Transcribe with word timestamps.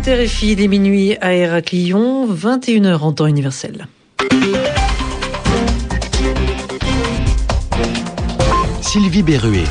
écoutez 0.00 0.24
RFI, 0.24 0.56
des 0.56 0.68
minuit 0.68 1.16
à 1.20 1.34
Héraclion, 1.34 2.26
21h 2.26 3.00
en 3.00 3.12
temps 3.12 3.26
universel. 3.26 3.86
Sylvie 8.80 9.22
Berruet. 9.22 9.64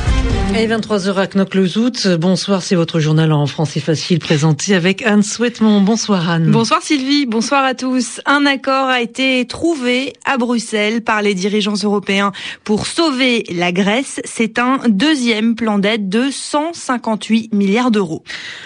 Et 0.56 0.66
23h 0.66 1.14
à 1.14 1.26
Knock-le-Zout. 1.28 2.16
Bonsoir, 2.18 2.62
c'est 2.62 2.74
votre 2.74 2.98
journal 2.98 3.32
en 3.32 3.46
français 3.46 3.78
facile 3.78 4.18
présenté 4.18 4.74
avec 4.74 5.00
Anne 5.02 5.22
Souhaitement. 5.22 5.80
Bonsoir 5.80 6.28
Anne. 6.28 6.50
Bonsoir 6.50 6.82
Sylvie, 6.82 7.24
bonsoir 7.24 7.64
à 7.64 7.74
tous. 7.74 8.20
Un 8.26 8.44
accord 8.46 8.88
a 8.88 9.00
été 9.00 9.46
trouvé 9.46 10.12
à 10.24 10.38
Bruxelles 10.38 11.02
par 11.02 11.22
les 11.22 11.34
dirigeants 11.34 11.76
européens 11.82 12.32
pour 12.64 12.86
sauver 12.86 13.44
la 13.48 13.70
Grèce. 13.70 14.20
C'est 14.24 14.58
un 14.58 14.80
deuxième 14.88 15.54
plan 15.54 15.78
d'aide 15.78 16.08
de 16.08 16.30
158 16.30 17.54
milliards 17.54 17.92
d'euros. 17.92 18.24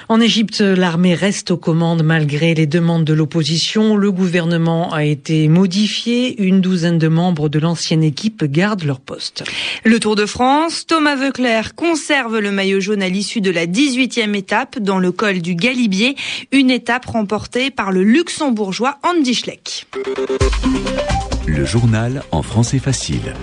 En 0.08 0.20
Égypte, 0.20 0.60
l'armée 0.60 1.14
reste 1.14 1.50
aux 1.50 1.58
commandes 1.58 2.02
malgré 2.02 2.54
les 2.54 2.66
demandes 2.66 3.04
de 3.04 3.12
l'opposition. 3.12 3.96
Le 3.96 4.10
gouvernement 4.10 4.92
a 4.92 5.04
été 5.04 5.48
modifié. 5.48 6.42
Une 6.42 6.60
douzaine 6.60 6.98
de 6.98 7.08
membres 7.08 7.48
de 7.48 7.58
l'ancienne 7.58 8.02
équipe 8.02 8.44
gardent 8.44 8.84
leur 8.84 9.00
poste. 9.00 9.44
Le 9.84 10.00
Tour 10.00 10.16
de 10.16 10.26
France, 10.26 10.86
Thomas 10.86 11.16
Veuclair 11.16 11.73
conserve 11.76 12.38
le 12.38 12.50
maillot 12.50 12.80
jaune 12.80 13.02
à 13.02 13.08
l'issue 13.08 13.40
de 13.40 13.50
la 13.50 13.66
18e 13.66 14.34
étape 14.34 14.78
dans 14.78 14.98
le 14.98 15.12
col 15.12 15.40
du 15.40 15.54
Galibier, 15.54 16.16
une 16.52 16.70
étape 16.70 17.06
remportée 17.06 17.70
par 17.70 17.92
le 17.92 18.02
luxembourgeois 18.02 18.98
Andy 19.02 19.34
Schleck. 19.34 19.86
Le 21.46 21.64
journal 21.64 22.22
en 22.30 22.42
français 22.42 22.78
facile. 22.78 23.34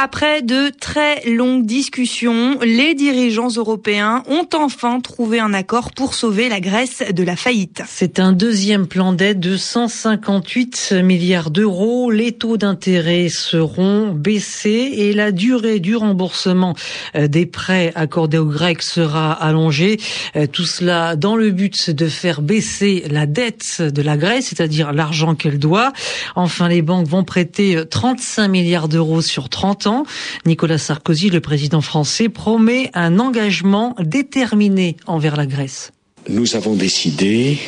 Après 0.00 0.42
de 0.42 0.70
très 0.70 1.28
longues 1.28 1.66
discussions, 1.66 2.56
les 2.60 2.94
dirigeants 2.94 3.48
européens 3.48 4.22
ont 4.28 4.46
enfin 4.54 5.00
trouvé 5.00 5.40
un 5.40 5.52
accord 5.52 5.90
pour 5.90 6.14
sauver 6.14 6.48
la 6.48 6.60
Grèce 6.60 7.02
de 7.12 7.24
la 7.24 7.34
faillite. 7.34 7.82
C'est 7.88 8.20
un 8.20 8.30
deuxième 8.30 8.86
plan 8.86 9.12
d'aide 9.12 9.40
de 9.40 9.56
158 9.56 10.92
milliards 11.02 11.50
d'euros. 11.50 12.12
Les 12.12 12.30
taux 12.30 12.56
d'intérêt 12.56 13.28
seront 13.28 14.12
baissés 14.12 14.92
et 14.98 15.12
la 15.12 15.32
durée 15.32 15.80
du 15.80 15.96
remboursement 15.96 16.76
euh, 17.16 17.26
des 17.26 17.46
prêts 17.46 17.90
accordés 17.96 18.38
aux 18.38 18.46
Grecs 18.46 18.82
sera 18.82 19.32
allongée. 19.32 19.98
Euh, 20.36 20.46
tout 20.46 20.64
cela 20.64 21.16
dans 21.16 21.34
le 21.34 21.50
but 21.50 21.90
de 21.90 22.06
faire 22.06 22.40
baisser 22.40 23.02
la 23.10 23.26
dette 23.26 23.82
de 23.82 24.02
la 24.02 24.16
Grèce, 24.16 24.46
c'est-à-dire 24.46 24.92
l'argent 24.92 25.34
qu'elle 25.34 25.58
doit. 25.58 25.92
Enfin, 26.36 26.68
les 26.68 26.82
banques 26.82 27.08
vont 27.08 27.24
prêter 27.24 27.82
35 27.90 28.46
milliards 28.46 28.86
d'euros 28.86 29.22
sur 29.22 29.48
30 29.48 29.86
ans 29.86 29.87
Nicolas 30.46 30.78
Sarkozy, 30.78 31.30
le 31.30 31.40
président 31.40 31.80
français, 31.80 32.28
promet 32.28 32.90
un 32.94 33.18
engagement 33.18 33.94
déterminé 34.00 34.96
envers 35.06 35.36
la 35.36 35.46
Grèce. 35.46 35.92
Nous 36.28 36.56
avons 36.56 36.74
décidé 36.74 37.58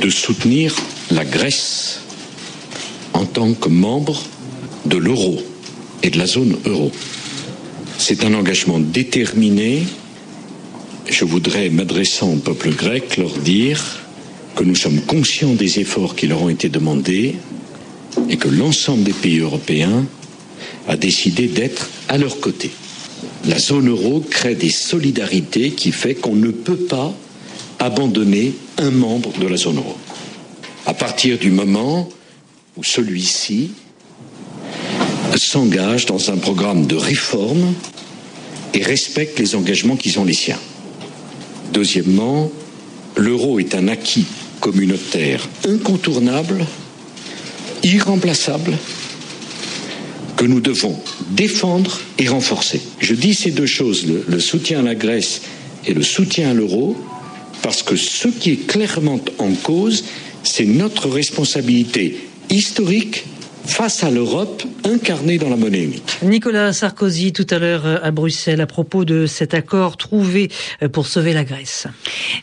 de 0.00 0.10
soutenir 0.10 0.74
la 1.10 1.24
Grèce 1.24 2.00
en 3.12 3.24
tant 3.24 3.52
que 3.54 3.68
membre 3.68 4.22
de 4.86 4.96
l'euro 4.96 5.38
et 6.02 6.10
de 6.10 6.18
la 6.18 6.26
zone 6.26 6.56
euro. 6.66 6.90
C'est 7.98 8.24
un 8.24 8.34
engagement 8.34 8.78
déterminé. 8.78 9.86
Je 11.08 11.24
voudrais, 11.24 11.70
m'adressant 11.70 12.32
au 12.32 12.36
peuple 12.36 12.70
grec, 12.70 13.16
leur 13.16 13.32
dire 13.38 13.80
que 14.54 14.64
nous 14.64 14.74
sommes 14.74 15.00
conscients 15.02 15.54
des 15.54 15.78
efforts 15.78 16.16
qui 16.16 16.26
leur 16.26 16.42
ont 16.42 16.48
été 16.48 16.68
demandés 16.68 17.36
et 18.28 18.36
que 18.36 18.48
l'ensemble 18.48 19.04
des 19.04 19.12
pays 19.12 19.38
européens 19.38 20.04
a 20.88 20.96
décidé 20.96 21.48
d'être 21.48 21.88
à 22.08 22.18
leur 22.18 22.40
côté. 22.40 22.70
La 23.46 23.58
zone 23.58 23.88
euro 23.88 24.20
crée 24.20 24.54
des 24.54 24.70
solidarités 24.70 25.70
qui 25.70 25.92
fait 25.92 26.14
qu'on 26.14 26.34
ne 26.34 26.50
peut 26.50 26.76
pas 26.76 27.14
abandonner 27.78 28.54
un 28.78 28.90
membre 28.90 29.32
de 29.38 29.46
la 29.46 29.56
zone 29.56 29.76
euro. 29.76 29.96
À 30.86 30.94
partir 30.94 31.38
du 31.38 31.50
moment 31.50 32.08
où 32.76 32.84
celui-ci 32.84 33.70
s'engage 35.36 36.06
dans 36.06 36.30
un 36.30 36.36
programme 36.36 36.86
de 36.86 36.96
réforme 36.96 37.74
et 38.74 38.82
respecte 38.82 39.38
les 39.38 39.54
engagements 39.54 39.96
qui 39.96 40.10
sont 40.10 40.24
les 40.24 40.34
siens. 40.34 40.58
Deuxièmement, 41.72 42.50
l'euro 43.16 43.58
est 43.58 43.74
un 43.74 43.88
acquis 43.88 44.26
communautaire 44.60 45.46
incontournable, 45.68 46.66
irremplaçable 47.82 48.76
que 50.36 50.44
nous 50.44 50.60
devons 50.60 50.98
défendre 51.30 52.00
et 52.18 52.28
renforcer. 52.28 52.80
Je 53.00 53.14
dis 53.14 53.34
ces 53.34 53.50
deux 53.50 53.66
choses, 53.66 54.06
le, 54.06 54.40
soutien 54.40 54.80
à 54.80 54.82
la 54.82 54.94
Grèce 54.94 55.42
et 55.86 55.94
le 55.94 56.02
soutien 56.02 56.50
à 56.50 56.54
l'euro, 56.54 56.96
parce 57.62 57.82
que 57.82 57.96
ce 57.96 58.28
qui 58.28 58.52
est 58.52 58.66
clairement 58.66 59.20
en 59.38 59.52
cause, 59.52 60.04
c'est 60.44 60.66
notre 60.66 61.08
responsabilité 61.08 62.18
historique 62.50 63.24
face 63.66 64.04
à 64.04 64.10
l'Europe 64.10 64.62
incarnée 64.84 65.38
dans 65.38 65.50
la 65.50 65.56
monnaie 65.56 65.82
unique. 65.82 66.18
Nicolas 66.22 66.72
Sarkozy 66.72 67.32
tout 67.32 67.46
à 67.50 67.58
l'heure 67.58 67.84
euh, 67.84 67.98
à 68.02 68.10
Bruxelles 68.10 68.60
à 68.60 68.66
propos 68.66 69.04
de 69.04 69.26
cet 69.26 69.54
accord 69.54 69.96
trouvé 69.96 70.50
euh, 70.82 70.88
pour 70.88 71.06
sauver 71.06 71.32
la 71.32 71.44
Grèce. 71.44 71.86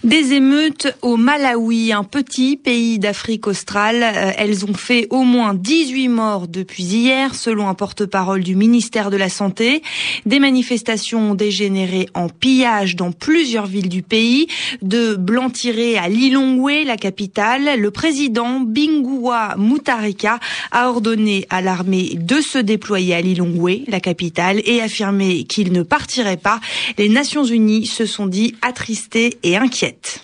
Des 0.04 0.34
émeutes 0.34 0.96
au 1.02 1.16
Malawi, 1.16 1.94
un 1.94 2.04
petit 2.04 2.58
pays 2.58 3.00
d'Afrique 3.00 3.48
australe. 3.48 4.04
Euh, 4.04 4.32
elles 4.38 4.66
ont 4.66 4.74
fait 4.74 5.08
au 5.10 5.24
moins 5.24 5.54
18 5.54 6.08
morts 6.10 6.48
depuis 6.48 6.84
hier, 6.84 7.36
selon 7.36 7.70
un 7.70 7.74
porte-parole 7.74 8.44
du 8.44 8.56
ministère 8.56 9.10
de 9.10 9.18
la 9.18 9.30
Santé. 9.30 9.82
Des 10.26 10.40
manifestations 10.40 11.32
ont 11.32 11.36
dégénéré 11.36 12.08
en 12.14 12.28
pillage 12.28 12.96
dans 12.96 13.12
plusieurs 13.12 13.66
villes 13.66 13.90
du 13.90 14.04
pays, 14.04 14.48
de 14.82 15.16
Blantyre 15.16 15.64
à 16.02 16.10
Lilongwe, 16.10 16.86
la 16.86 16.98
capitale. 16.98 17.80
Le 17.80 17.92
président 17.92 18.60
Bingua 18.60 19.56
Mutarika 19.58 20.40
a 20.72 20.90
ordonné 20.90 21.13
à 21.50 21.62
l'armée 21.62 22.16
de 22.16 22.42
se 22.42 22.58
déployer 22.58 23.16
à 23.16 23.22
Lilongwe, 23.22 23.84
la 23.88 24.00
capitale, 24.00 24.62
et 24.66 24.82
affirmer 24.82 25.44
qu'il 25.44 25.72
ne 25.72 25.84
partirait 25.84 26.38
pas. 26.38 26.60
Les 26.98 27.10
Nations 27.10 27.44
Unies 27.44 27.86
se 27.86 28.06
sont 28.06 28.28
dit 28.28 28.56
attristées 28.62 29.38
et 29.44 29.58
inquiètes. 29.58 30.22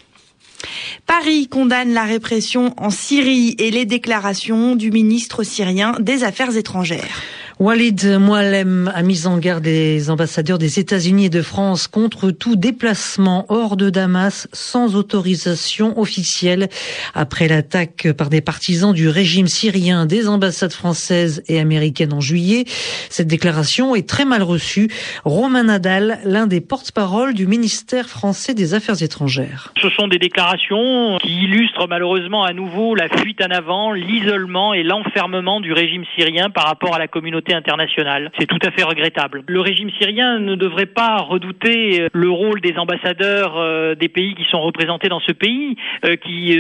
Paris 1.06 1.48
condamne 1.48 1.94
la 1.94 2.04
répression 2.04 2.74
en 2.78 2.90
Syrie 2.90 3.56
et 3.58 3.72
les 3.72 3.86
déclarations 3.86 4.76
du 4.76 4.92
ministre 4.92 5.44
syrien 5.44 5.96
des 6.00 6.24
Affaires 6.24 6.56
étrangères. 6.56 7.24
Walid 7.59 8.06
Moalem 8.22 8.90
a 8.96 9.03
mis 9.03 9.28
en 9.28 9.38
garde 9.38 9.66
les 9.66 10.09
ambassadeurs 10.09 10.59
des 10.59 10.80
États-Unis 10.80 11.25
et 11.25 11.30
de 11.30 11.42
France 11.42 11.90
contre 11.90 12.31
tout 12.31 12.56
déplacement 12.56 13.46
hors 13.50 13.75
de 13.75 13.90
Damas 13.90 14.47
sans 14.53 14.96
autorisation 14.96 16.00
officielle 16.00 16.69
après 17.14 17.50
l'attaque 17.50 18.14
par 18.18 18.30
des 18.30 18.40
partisans 18.40 18.94
du 18.94 19.09
régime 19.09 19.48
syrien 19.48 20.06
des 20.06 20.30
ambassades 20.30 20.72
françaises 20.72 21.44
et 21.50 21.59
américaines 21.59 22.14
en 22.14 22.22
juillet. 22.22 22.64
Cette 23.09 23.28
déclaration 23.28 23.94
est 23.94 24.08
très 24.08 24.24
mal 24.24 24.42
reçue. 24.42 24.88
Romain 25.25 25.66
Nadal, 25.66 26.19
l'un 26.24 26.48
des 26.48 26.62
porte-parole 26.62 27.34
du 27.34 27.46
ministère 27.46 28.08
français 28.08 28.53
des 28.53 28.74
Affaires 28.74 29.03
étrangères. 29.03 29.74
Ce 29.81 29.90
sont 29.90 30.08
des 30.08 30.18
déclarations 30.18 31.18
qui 31.22 31.42
illustrent 31.42 31.90
malheureusement 31.90 32.46
à 32.46 32.53
nouveau 32.53 32.96
la 32.96 33.09
fuite 33.09 33.42
en 33.42 33.52
avant, 33.52 33.92
l'isolement 33.92 34.74
et 34.74 34.84
l'enfermement 34.84 35.59
du 35.59 35.74
régime 35.74 36.06
syrien 36.16 36.50
par 36.50 36.64
rapport 36.64 36.96
à 36.96 37.00
la 37.00 37.09
communauté 37.09 37.49
internationale. 37.54 38.32
C'est 38.40 38.46
tout 38.46 38.60
à 38.66 38.72
fait 38.72 38.84
regrettable. 38.84 39.44
Le 39.48 39.62
régime 39.62 39.90
syrien 40.00 40.40
ne 40.40 40.56
devrait 40.56 40.86
pas 40.86 41.18
redouter 41.18 42.02
euh, 42.02 42.08
le 42.14 42.30
rôle 42.30 42.62
des 42.62 42.78
ambassadeurs 42.78 43.58
euh, 43.58 43.96
des 43.96 44.10
pays 44.10 44.36
qui 44.36 44.46
sont 44.46 44.62
représentés 44.62 45.10
dans 45.10 45.20
ce 45.20 45.32
pays, 45.32 45.76
euh, 46.06 46.16
qui 46.16 46.58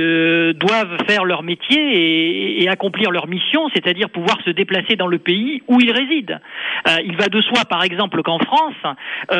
doivent 0.55 0.97
faire 1.07 1.25
leur 1.25 1.43
métier 1.43 2.61
et, 2.63 2.69
accomplir 2.69 3.09
leur 3.09 3.27
mission, 3.27 3.67
c'est-à-dire 3.73 4.09
pouvoir 4.09 4.37
se 4.45 4.51
déplacer 4.51 4.95
dans 4.95 5.07
le 5.07 5.17
pays 5.17 5.63
où 5.67 5.79
ils 5.81 5.91
résident. 5.91 6.39
il 7.03 7.15
va 7.17 7.27
de 7.27 7.41
soi, 7.41 7.65
par 7.65 7.83
exemple, 7.83 8.21
qu'en 8.21 8.37
France, 8.37 8.75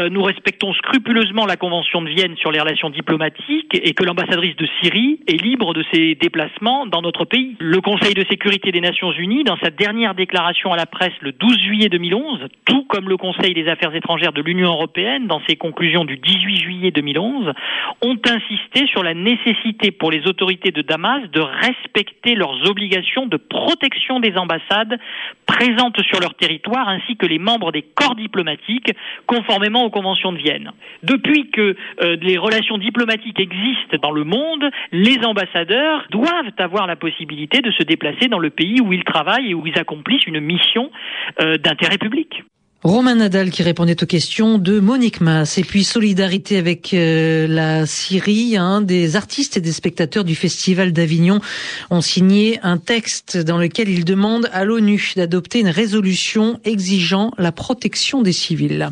nous 0.10 0.24
respectons 0.24 0.74
scrupuleusement 0.74 1.46
la 1.46 1.56
Convention 1.56 2.02
de 2.02 2.10
Vienne 2.10 2.36
sur 2.38 2.52
les 2.52 2.60
relations 2.60 2.90
diplomatiques 2.90 3.80
et 3.82 3.94
que 3.94 4.04
l'ambassadrice 4.04 4.56
de 4.56 4.68
Syrie 4.82 5.20
est 5.28 5.42
libre 5.42 5.74
de 5.74 5.84
ses 5.94 6.16
déplacements 6.16 6.88
dans 6.88 7.02
notre 7.02 7.26
pays. 7.26 7.56
Le 7.60 7.82
Conseil 7.82 8.14
de 8.14 8.26
sécurité 8.30 8.72
des 8.72 8.82
Nations 8.82 9.12
Unies, 9.12 9.44
dans 9.44 9.58
sa 9.58 9.70
dernière 9.70 10.16
déclaration 10.16 10.74
à 10.74 10.78
la 10.78 10.86
presse 10.86 11.14
le 11.22 11.32
12 11.40 11.58
juillet 11.60 11.90
2011, 11.90 12.48
tout 12.66 12.84
comme 12.90 13.08
le 13.08 13.16
Conseil 13.16 13.54
des 13.54 13.68
affaires 13.70 13.96
étrangères 13.96 14.34
de 14.34 14.42
l'Union 14.42 14.68
européenne, 14.68 15.28
dans 15.28 15.42
ses 15.48 15.56
conclusions 15.56 16.04
du 16.04 16.18
18 16.18 16.58
juillet 16.58 16.92
2011, 16.92 17.54
ont 18.02 18.18
insisté 18.26 18.88
sur 18.88 19.04
la 19.04 19.14
nécessité 19.14 19.92
pour 19.92 20.12
les 20.12 20.28
autorités 20.28 20.72
de 20.72 20.82
Damas 20.82 21.22
de 21.32 21.40
respecter 21.40 22.36
leurs 22.36 22.70
obligations 22.70 23.26
de 23.26 23.38
protection 23.38 24.20
des 24.20 24.36
ambassades 24.38 25.00
présentes 25.46 26.02
sur 26.04 26.20
leur 26.20 26.36
territoire, 26.36 26.90
ainsi 26.90 27.16
que 27.16 27.26
les 27.26 27.40
membres 27.40 27.72
des 27.72 27.84
corps 27.84 28.16
diplomatiques, 28.16 28.92
conformément 29.26 29.86
aux 29.86 29.90
conventions 29.90 30.32
de 30.32 30.38
Vienne. 30.38 30.72
Depuis 31.04 31.50
que 31.52 31.76
euh, 32.02 32.18
les 32.22 32.38
relations 32.38 32.78
diplomatiques 32.78 33.40
existent 33.40 33.98
dans 34.02 34.12
le 34.12 34.26
monde, 34.26 34.70
les 34.92 35.18
ambassadeurs 35.26 36.06
doivent 36.10 36.52
avoir 36.58 36.86
la 36.86 36.98
possibilité 36.98 37.62
de 37.62 37.72
se 37.72 37.84
déplacer 37.84 38.28
dans 38.28 38.40
le 38.40 38.50
pays 38.50 38.82
où 38.82 38.92
ils 38.92 39.04
travaillent 39.04 39.52
et 39.52 39.54
où 39.54 39.66
ils 39.66 39.80
accomplissent 39.80 40.28
une 40.28 40.40
mission 40.40 40.92
d'intérêt 41.38 41.98
public. 41.98 42.44
Romain 42.82 43.16
Nadal 43.16 43.52
qui 43.52 43.62
répondait 43.62 44.02
aux 44.02 44.06
questions 44.06 44.58
de 44.58 44.80
Monique 44.80 45.20
Mass. 45.20 45.58
Et 45.58 45.64
puis 45.64 45.84
solidarité 45.84 46.56
avec 46.56 46.94
euh, 46.94 47.46
la 47.46 47.86
Syrie. 47.86 48.56
Hein, 48.56 48.80
des 48.80 49.18
artistes 49.18 49.58
et 49.58 49.62
des 49.62 49.74
spectateurs 49.74 50.24
du 50.24 50.34
Festival 50.34 50.94
d'Avignon 50.94 51.42
ont 51.90 52.00
signé 52.00 52.58
un 52.64 52.78
texte 52.78 53.36
dans 53.36 53.58
lequel 53.58 53.90
ils 53.90 54.06
demandent 54.06 54.50
à 54.54 54.64
l'ONU 54.64 55.12
d'adopter 55.18 55.60
une 55.60 55.68
résolution 55.68 56.62
exigeant 56.64 57.32
la 57.38 57.52
protection 57.52 58.22
des 58.22 58.32
civils. 58.32 58.90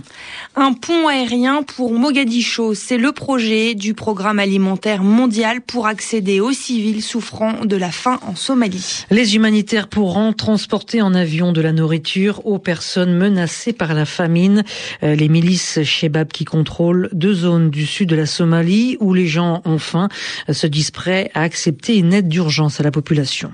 Un 0.57 0.74
pont 0.74 1.07
aérien 1.07 1.63
pour 1.63 1.94
Mogadiscio, 1.94 2.74
c'est 2.74 2.98
le 2.98 3.13
projet 3.13 3.74
du 3.74 3.94
programme 3.94 4.40
alimentaire 4.40 5.01
mondial 5.01 5.62
pour 5.62 5.88
accéder 5.88 6.42
aux 6.42 6.51
civils 6.51 7.01
souffrant 7.01 7.63
de 7.63 7.78
la 7.78 7.92
faim 7.92 8.19
en 8.28 8.36
Somalie. 8.36 9.06
Les 9.12 9.38
humanitaires 9.38 9.88
pourront 9.88 10.33
transporter 10.33 11.01
en 11.01 11.13
avion 11.13 11.54
de 11.54 11.62
la 11.62 11.72
nourriture 11.72 12.45
aux 12.45 12.60
personnes 12.60 13.16
menacées 13.16 13.76
par 13.77 13.94
la 13.94 14.06
famine. 14.06 14.63
Euh, 15.03 15.15
les 15.15 15.29
milices 15.29 15.83
Shebab 15.83 16.29
qui 16.29 16.45
contrôlent 16.45 17.09
deux 17.13 17.33
zones 17.33 17.69
du 17.69 17.85
sud 17.85 18.09
de 18.09 18.15
la 18.15 18.25
Somalie 18.25 18.97
où 19.00 19.13
les 19.13 19.27
gens 19.27 19.62
ont 19.65 19.79
faim 19.79 20.09
euh, 20.50 20.53
se 20.53 20.68
disent 20.68 20.91
prêts 20.91 21.31
à 21.33 21.41
accepter 21.41 21.97
une 21.97 22.13
aide 22.13 22.27
d'urgence 22.27 22.79
à 22.79 22.83
la 22.83 22.91
population. 22.91 23.51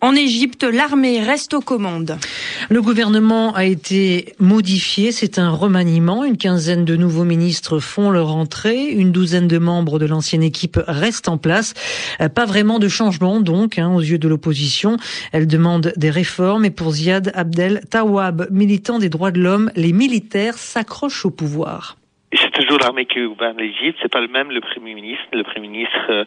En 0.00 0.14
Égypte, 0.14 0.64
l'armée 0.64 1.22
reste 1.22 1.54
aux 1.54 1.60
commandes. 1.60 2.18
Le 2.68 2.82
gouvernement 2.82 3.54
a 3.54 3.64
été 3.64 4.34
modifié, 4.38 5.12
c'est 5.12 5.38
un 5.38 5.50
remaniement. 5.50 6.24
Une 6.24 6.36
quinzaine 6.36 6.84
de 6.84 6.96
nouveaux 6.96 7.24
ministres 7.24 7.78
font 7.78 8.10
leur 8.10 8.34
entrée, 8.34 8.88
une 8.88 9.12
douzaine 9.12 9.48
de 9.48 9.58
membres 9.58 9.98
de 9.98 10.06
l'ancienne 10.06 10.42
équipe 10.42 10.80
restent 10.86 11.28
en 11.28 11.38
place. 11.38 11.74
Euh, 12.20 12.28
pas 12.28 12.46
vraiment 12.46 12.78
de 12.78 12.88
changement 12.88 13.40
donc 13.40 13.78
hein, 13.78 13.88
aux 13.94 14.00
yeux 14.00 14.18
de 14.18 14.28
l'opposition. 14.28 14.96
Elle 15.32 15.46
demande 15.46 15.92
des 15.96 16.10
réformes 16.10 16.64
et 16.64 16.70
pour 16.70 16.92
Ziad 16.92 17.32
Abdel 17.34 17.82
Tawab, 17.90 18.48
militant 18.50 18.98
des 18.98 19.08
droits 19.08 19.30
de 19.30 19.40
l'homme, 19.40 19.70
les 19.76 19.92
militaires 19.92 20.58
s'accrochent 20.58 21.24
au 21.26 21.30
pouvoir. 21.30 21.99
Toujours 22.60 22.78
l'armée 22.78 23.06
qui 23.06 23.24
gouverne 23.24 23.56
l'Égypte. 23.56 23.98
C'est 24.02 24.12
pas 24.12 24.20
le 24.20 24.28
même 24.28 24.50
le 24.50 24.60
premier 24.60 24.94
ministre. 24.94 25.24
Le 25.32 25.42
premier 25.44 25.68
ministre, 25.68 25.96
euh, 26.10 26.24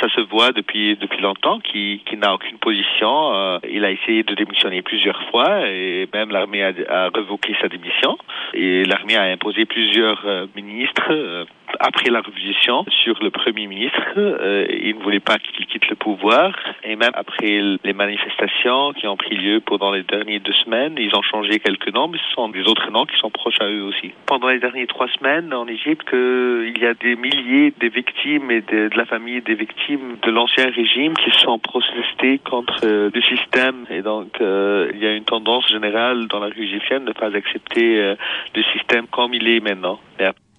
ça, 0.00 0.08
se 0.08 0.20
voit 0.20 0.52
depuis 0.52 0.96
depuis 0.96 1.20
longtemps, 1.20 1.58
qui, 1.58 2.00
qui 2.06 2.16
n'a 2.16 2.32
aucune 2.32 2.58
position. 2.58 3.34
Euh, 3.34 3.58
il 3.68 3.84
a 3.84 3.90
essayé 3.90 4.22
de 4.22 4.34
démissionner 4.34 4.82
plusieurs 4.82 5.20
fois 5.30 5.66
et 5.66 6.08
même 6.14 6.30
l'armée 6.30 6.62
a, 6.62 6.72
a, 6.88 7.08
revoqué 7.08 7.56
sa 7.60 7.68
démission. 7.68 8.16
Et 8.54 8.84
l'armée 8.84 9.16
a 9.16 9.24
imposé 9.24 9.64
plusieurs 9.64 10.22
euh, 10.26 10.46
ministres 10.54 11.46
après 11.80 12.10
la 12.10 12.20
révolution 12.20 12.84
sur 13.02 13.22
le 13.22 13.30
Premier 13.30 13.66
ministre. 13.66 13.98
Euh, 14.38 14.66
il 14.70 14.96
ne 14.96 15.02
voulait 15.02 15.20
pas 15.20 15.38
qu'il 15.38 15.66
quitte 15.66 15.88
le 15.88 15.96
pouvoir. 15.96 16.54
Et 16.84 16.96
même 16.96 17.10
après 17.14 17.60
les 17.82 17.92
manifestations 17.92 18.92
qui 18.92 19.06
ont 19.06 19.16
pris 19.16 19.36
lieu 19.36 19.60
pendant 19.60 19.90
les 19.90 20.02
dernières 20.02 20.40
deux 20.40 20.52
semaines, 20.64 20.96
ils 20.98 21.14
ont 21.14 21.22
changé 21.22 21.58
quelques 21.58 21.92
noms, 21.92 22.08
mais 22.08 22.18
ce 22.18 22.34
sont 22.34 22.48
des 22.48 22.62
autres 22.62 22.90
noms 22.90 23.04
qui 23.04 23.16
sont 23.16 23.30
proches 23.30 23.60
à 23.60 23.66
eux 23.66 23.82
aussi. 23.82 24.12
Pendant 24.26 24.48
les 24.48 24.58
dernières 24.58 24.86
trois 24.86 25.08
semaines 25.08 25.52
en 25.52 25.66
Égypte, 25.66 26.08
il 26.12 26.78
y 26.78 26.86
a 26.86 26.94
des 26.94 27.16
milliers 27.16 27.72
de 27.80 27.88
victimes 27.88 28.50
et 28.50 28.60
de, 28.60 28.90
la 28.94 29.06
famille 29.06 29.40
des 29.40 29.54
victimes 29.54 30.16
de 30.22 30.30
l'ancien 30.30 30.70
régime 30.70 31.14
qui 31.14 31.30
sont 31.38 31.58
protestés 31.58 32.38
contre 32.38 32.80
euh, 32.84 33.10
le 33.12 33.22
système. 33.22 33.86
Et 33.90 34.02
donc, 34.02 34.40
euh, 34.40 34.90
il 34.94 35.02
y 35.02 35.06
a 35.06 35.14
une 35.14 35.24
tendance 35.24 35.68
générale 35.68 36.28
dans 36.28 36.40
la 36.40 36.46
rue 36.46 36.64
égyptienne 36.64 37.04
de 37.04 37.08
ne 37.08 37.14
pas 37.14 37.34
accepter 37.34 38.14
le 38.54 38.62
système 38.74 39.06
comme 39.06 39.34
il 39.34 39.48
est 39.48 39.60
maintenant. 39.60 39.98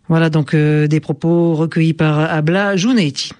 Voilà 0.10 0.32
donc 0.32 0.56
euh, 0.56 0.88
des 0.88 1.00
propos 1.00 1.54
recueillis 1.54 1.94
par 1.94 2.20
Abla 2.20 2.76
Jouneiti. 2.76 3.32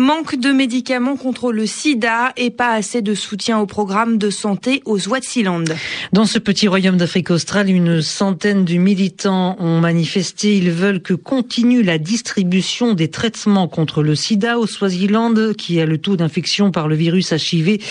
Manque 0.00 0.36
de 0.36 0.50
médicaments 0.50 1.16
contre 1.16 1.52
le 1.52 1.66
sida 1.66 2.32
et 2.38 2.48
pas 2.48 2.72
assez 2.72 3.02
de 3.02 3.14
soutien 3.14 3.58
au 3.58 3.66
programme 3.66 4.16
de 4.16 4.30
santé 4.30 4.80
au 4.86 4.98
Swaziland. 4.98 5.64
Dans 6.14 6.24
ce 6.24 6.38
petit 6.38 6.68
royaume 6.68 6.96
d'Afrique 6.96 7.30
australe, 7.30 7.68
une 7.68 8.00
centaine 8.00 8.64
de 8.64 8.76
militants 8.76 9.56
ont 9.58 9.78
manifesté. 9.78 10.56
Ils 10.56 10.70
veulent 10.70 11.02
que 11.02 11.12
continue 11.12 11.82
la 11.82 11.98
distribution 11.98 12.94
des 12.94 13.08
traitements 13.08 13.68
contre 13.68 14.02
le 14.02 14.14
sida 14.14 14.58
au 14.58 14.66
Swaziland, 14.66 15.52
qui 15.52 15.82
a 15.82 15.84
le 15.84 15.98
taux 15.98 16.16
d'infection 16.16 16.70
par 16.70 16.88
le 16.88 16.94
virus 16.94 17.32
HIV 17.32 17.82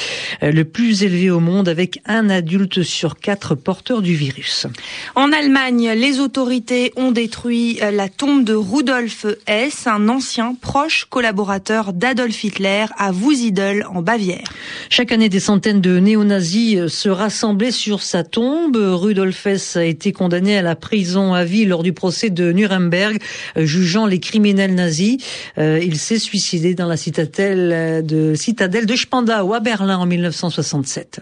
euh, 0.41 0.51
le 0.51 0.65
plus 0.65 1.03
élevé 1.03 1.29
au 1.29 1.39
monde, 1.39 1.69
avec 1.69 2.01
un 2.05 2.31
adulte 2.31 2.81
sur 2.81 3.19
quatre 3.19 3.53
porteurs 3.53 4.01
du 4.01 4.15
virus. 4.15 4.65
En 5.13 5.31
Allemagne, 5.31 5.91
les 5.95 6.19
autorités 6.19 6.91
ont 6.95 7.12
détruit 7.12 7.77
euh, 7.83 7.91
la 7.91 8.09
tombe 8.09 8.44
de 8.44 8.55
Rudolf 8.55 9.27
Hess, 9.45 9.85
un 9.85 10.09
ancien 10.09 10.55
proche 10.59 11.05
collaborateur 11.07 11.94
d'Adolf 12.00 12.44
Hitler 12.44 12.86
à 12.98 13.12
Wussidel 13.12 13.86
en 13.94 14.01
Bavière. 14.01 14.48
Chaque 14.90 15.12
année, 15.12 15.30
des 15.30 15.40
centaines 15.40 15.81
de 15.81 16.00
néo-nazis 16.00 16.88
se 16.88 17.10
rassemblaient 17.10 17.72
sur 17.72 18.01
sa 18.01 18.24
tombe. 18.24 18.78
Rudolf 18.78 19.46
Hess 19.46 19.75
a 19.75 19.84
été 19.84 20.13
condamné 20.13 20.57
à 20.57 20.62
la 20.62 20.75
prison 20.75 21.34
à 21.34 21.44
vie 21.44 21.66
lors 21.66 21.84
du 21.84 21.94
procès 21.94 22.30
de 22.30 22.51
Nuremberg, 22.51 23.22
jugeant 23.57 24.06
les 24.06 24.19
criminels 24.19 24.74
nazis. 24.74 25.18
Euh, 25.57 25.80
il 25.84 25.98
s'est 25.98 26.19
suicidé 26.19 26.74
dans 26.74 26.88
la 26.88 26.98
citadelle 26.98 28.06
de, 28.06 28.34
citadelle 28.34 28.86
de 28.86 28.96
Spandau 28.96 29.54
à 29.54 29.60
Berlin 29.60 29.98
en 29.98 30.06
1967. 30.06 31.19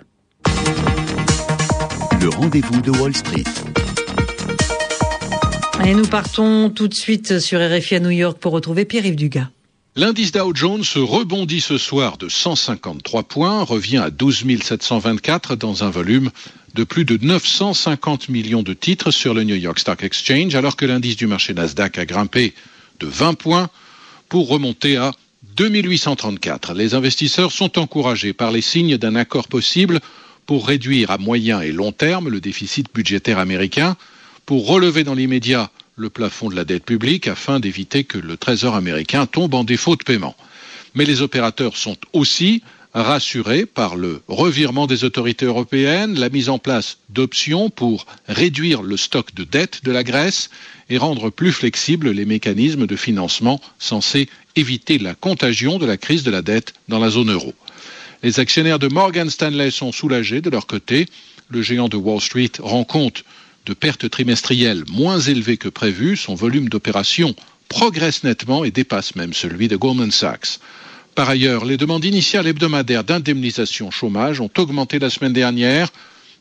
Le 2.22 2.30
rendez-vous 2.30 2.82
de 2.82 2.92
Wall 2.92 3.16
Street. 3.16 3.44
Et 5.86 5.94
nous 5.94 6.08
partons 6.08 6.70
tout 6.70 6.88
de 6.88 6.94
suite 6.94 7.40
sur 7.40 7.60
RFI 7.60 7.96
à 7.96 8.00
New 8.00 8.10
York 8.10 8.38
pour 8.40 8.52
retrouver 8.52 8.86
Pierre-Yves 8.86 9.16
Dugas. 9.16 9.48
L'indice 9.98 10.32
Dow 10.32 10.54
Jones 10.54 10.84
rebondit 10.96 11.60
ce 11.60 11.80
soir 11.80 12.20
de 12.20 12.30
153 12.30 13.24
points, 13.24 13.64
revient 13.64 13.98
à 13.98 14.12
12 14.12 14.46
724 14.62 15.56
dans 15.56 15.84
un 15.84 15.90
volume 15.90 16.30
de 16.76 16.84
plus 16.84 17.04
de 17.04 17.18
950 17.20 18.30
millions 18.30 18.62
de 18.62 18.76
titres 18.76 19.10
sur 19.10 19.34
le 19.34 19.44
New 19.44 19.56
York 19.56 19.80
Stock 19.80 20.04
Exchange, 20.04 20.54
alors 20.54 20.76
que 20.76 20.86
l'indice 20.86 21.16
du 21.16 21.26
marché 21.26 21.56
Nasdaq 21.56 21.98
a 21.98 22.06
grimpé 22.06 22.54
de 23.00 23.08
20 23.08 23.34
points 23.34 23.72
pour 24.30 24.50
remonter 24.50 24.98
à 24.98 25.14
2834. 25.56 26.76
Les 26.76 26.94
investisseurs 26.94 27.52
sont 27.52 27.80
encouragés 27.80 28.34
par 28.34 28.52
les 28.52 28.62
signes 28.62 28.98
d'un 29.00 29.16
accord 29.16 29.48
possible 29.48 30.00
pour 30.46 30.68
réduire 30.68 31.10
à 31.10 31.18
moyen 31.18 31.62
et 31.62 31.72
long 31.72 31.92
terme 31.92 32.30
le 32.30 32.40
déficit 32.40 32.86
budgétaire 32.94 33.40
américain, 33.40 33.98
pour 34.46 34.68
relever 34.68 35.04
dans 35.04 35.16
l'immédiat 35.16 35.72
le 35.98 36.10
plafond 36.12 36.50
de 36.50 36.56
la 36.56 36.64
dette 36.64 36.86
publique 36.86 37.28
afin 37.28 37.60
d'éviter 37.60 38.04
que 38.04 38.20
le 38.20 38.38
Trésor 38.38 38.76
américain 38.76 39.26
tombe 39.26 39.56
en 39.56 39.64
défaut 39.64 39.96
de 39.96 40.04
paiement. 40.04 40.36
Mais 40.94 41.06
les 41.06 41.22
opérateurs 41.22 41.76
sont 41.76 41.98
aussi 42.14 42.62
rassurés 42.94 43.66
par 43.66 43.96
le 43.96 44.22
revirement 44.28 44.86
des 44.88 45.04
autorités 45.04 45.46
européennes, 45.46 46.18
la 46.20 46.30
mise 46.30 46.50
en 46.50 46.60
place 46.60 47.00
d'options 47.10 47.70
pour 47.72 48.06
réduire 48.28 48.84
le 48.84 48.96
stock 48.96 49.34
de 49.34 49.44
dette 49.44 49.84
de 49.84 49.92
la 49.92 50.04
Grèce 50.04 50.50
et 50.90 50.98
rendre 51.00 51.32
plus 51.32 51.52
flexibles 51.52 52.12
les 52.12 52.26
mécanismes 52.26 52.86
de 52.86 52.96
financement 52.96 53.60
censés 53.80 54.30
éviter 54.56 55.00
la 55.00 55.16
contagion 55.16 55.80
de 55.80 55.86
la 55.86 55.98
crise 55.98 56.24
de 56.24 56.32
la 56.32 56.44
dette 56.44 56.74
dans 56.88 57.00
la 57.00 57.10
zone 57.10 57.32
euro. 57.32 57.54
Les 58.22 58.40
actionnaires 58.40 58.80
de 58.80 58.88
Morgan 58.88 59.30
Stanley 59.30 59.72
sont 59.72 59.92
soulagés 59.92 60.42
de 60.42 60.50
leur 60.50 60.68
côté. 60.68 61.08
Le 61.50 61.62
géant 61.62 61.88
de 61.90 61.98
Wall 61.98 62.22
Street 62.22 62.52
rend 62.60 62.84
compte 62.84 63.24
de 63.68 63.74
pertes 63.74 64.10
trimestrielles 64.10 64.86
moins 64.90 65.20
élevées 65.20 65.58
que 65.58 65.70
prévu, 65.70 66.16
son 66.16 66.36
volume 66.36 66.70
d'opérations 66.70 67.36
progresse 67.68 68.24
nettement 68.24 68.64
et 68.64 68.72
dépasse 68.72 69.16
même 69.16 69.34
celui 69.34 69.68
de 69.68 69.76
Goldman 69.76 70.12
Sachs. 70.12 70.60
Par 71.16 71.30
ailleurs, 71.30 71.66
les 71.66 71.76
demandes 71.76 72.06
initiales 72.06 72.48
hebdomadaires 72.48 73.04
d'indemnisation 73.04 73.92
chômage 73.92 74.40
ont 74.40 74.50
augmenté 74.58 75.00
la 75.00 75.10
semaine 75.10 75.34
dernière, 75.34 75.92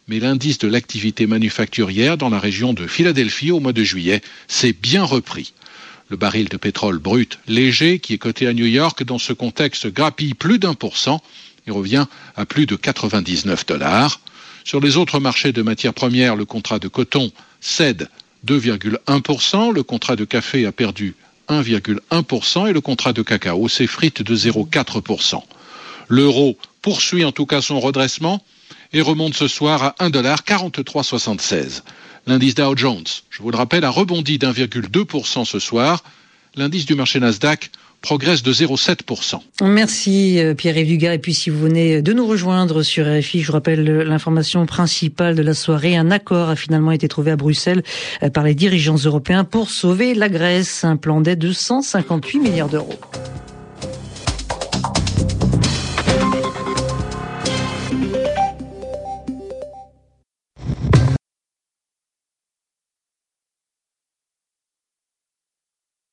mais 0.06 0.20
l'indice 0.20 0.58
de 0.58 0.68
l'activité 0.68 1.26
manufacturière 1.26 2.16
dans 2.16 2.28
la 2.28 2.38
région 2.38 2.72
de 2.72 2.86
Philadelphie 2.86 3.50
au 3.50 3.58
mois 3.58 3.72
de 3.72 3.82
juillet 3.82 4.20
s'est 4.46 4.74
bien 4.74 5.02
repris. 5.02 5.52
Le 6.08 6.16
baril 6.16 6.48
de 6.48 6.56
pétrole 6.56 7.00
brut 7.00 7.40
léger, 7.48 7.98
qui 7.98 8.14
est 8.14 8.18
coté 8.18 8.46
à 8.46 8.52
New 8.52 8.66
York, 8.66 9.02
dans 9.02 9.18
ce 9.18 9.32
contexte 9.32 9.88
grappille 9.92 10.34
plus 10.34 10.60
d'un 10.60 10.74
pour 10.74 10.96
cent 10.96 11.20
et 11.66 11.72
revient 11.72 12.06
à 12.36 12.46
plus 12.46 12.66
de 12.66 12.76
99 12.76 13.66
dollars. 13.66 14.20
Sur 14.66 14.80
les 14.80 14.96
autres 14.96 15.20
marchés 15.20 15.52
de 15.52 15.62
matières 15.62 15.94
premières, 15.94 16.34
le 16.34 16.44
contrat 16.44 16.80
de 16.80 16.88
coton 16.88 17.30
cède 17.60 18.08
2,1%, 18.44 19.72
le 19.72 19.84
contrat 19.84 20.16
de 20.16 20.24
café 20.24 20.66
a 20.66 20.72
perdu 20.72 21.14
1,1% 21.48 22.68
et 22.68 22.72
le 22.72 22.80
contrat 22.80 23.12
de 23.12 23.22
cacao 23.22 23.68
s'effrite 23.68 24.22
de 24.22 24.34
0,4%. 24.34 25.40
L'euro 26.08 26.58
poursuit 26.82 27.24
en 27.24 27.30
tout 27.30 27.46
cas 27.46 27.62
son 27.62 27.78
redressement 27.78 28.42
et 28.92 29.02
remonte 29.02 29.34
ce 29.34 29.46
soir 29.46 29.94
à 30.00 30.08
1,4376. 30.08 31.82
L'indice 32.26 32.56
Dow 32.56 32.76
Jones, 32.76 33.04
je 33.30 33.42
vous 33.42 33.52
le 33.52 33.56
rappelle, 33.56 33.84
a 33.84 33.90
rebondi 33.90 34.36
d'1,2% 34.36 35.44
ce 35.44 35.60
soir. 35.60 36.02
L'indice 36.56 36.86
du 36.86 36.96
marché 36.96 37.20
Nasdaq 37.20 37.70
progresse 38.00 38.42
de 38.42 38.52
0,7%. 38.52 39.40
Merci 39.62 40.38
euh, 40.38 40.54
Pierre-Yves 40.54 40.86
Dugas. 40.86 41.14
Et 41.14 41.18
puis 41.18 41.34
si 41.34 41.50
vous 41.50 41.58
venez 41.58 42.02
de 42.02 42.12
nous 42.12 42.26
rejoindre 42.26 42.82
sur 42.82 43.06
RFI, 43.06 43.40
je 43.40 43.46
vous 43.46 43.52
rappelle 43.52 43.84
l'information 43.84 44.64
principale 44.66 45.34
de 45.34 45.42
la 45.42 45.54
soirée. 45.54 45.96
Un 45.96 46.10
accord 46.10 46.48
a 46.48 46.56
finalement 46.56 46.92
été 46.92 47.08
trouvé 47.08 47.30
à 47.30 47.36
Bruxelles 47.36 47.82
euh, 48.22 48.30
par 48.30 48.44
les 48.44 48.54
dirigeants 48.54 48.96
européens 48.96 49.44
pour 49.44 49.70
sauver 49.70 50.14
la 50.14 50.28
Grèce. 50.28 50.84
Un 50.84 50.96
plan 50.96 51.20
d'aide 51.20 51.38
de 51.38 51.52
158 51.52 52.38
milliards 52.38 52.68
d'euros. 52.68 52.98